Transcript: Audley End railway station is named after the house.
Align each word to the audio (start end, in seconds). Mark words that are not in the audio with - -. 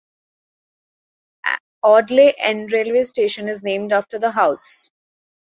Audley 1.83 2.35
End 2.35 2.71
railway 2.71 3.03
station 3.03 3.47
is 3.47 3.61
named 3.61 3.93
after 3.93 4.17
the 4.17 4.31
house. 4.31 4.89